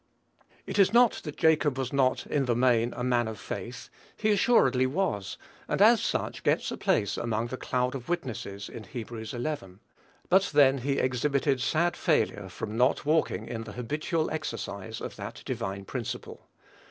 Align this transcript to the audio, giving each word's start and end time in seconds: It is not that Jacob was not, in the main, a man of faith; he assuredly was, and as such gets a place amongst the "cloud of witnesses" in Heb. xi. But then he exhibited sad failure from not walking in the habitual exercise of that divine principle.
It 0.65 0.79
is 0.79 0.91
not 0.91 1.21
that 1.25 1.37
Jacob 1.37 1.77
was 1.77 1.93
not, 1.93 2.25
in 2.25 2.45
the 2.45 2.55
main, 2.55 2.91
a 2.97 3.03
man 3.03 3.27
of 3.27 3.39
faith; 3.39 3.87
he 4.17 4.31
assuredly 4.31 4.87
was, 4.87 5.37
and 5.67 5.79
as 5.79 6.01
such 6.01 6.41
gets 6.41 6.71
a 6.71 6.77
place 6.77 7.17
amongst 7.17 7.51
the 7.51 7.57
"cloud 7.57 7.93
of 7.93 8.09
witnesses" 8.09 8.67
in 8.67 8.83
Heb. 8.85 9.09
xi. 9.23 9.55
But 10.27 10.49
then 10.55 10.79
he 10.79 10.93
exhibited 10.97 11.61
sad 11.61 11.95
failure 11.95 12.49
from 12.49 12.75
not 12.75 13.05
walking 13.05 13.45
in 13.47 13.65
the 13.65 13.73
habitual 13.73 14.31
exercise 14.31 15.01
of 15.01 15.17
that 15.17 15.43
divine 15.45 15.85
principle. 15.85 16.47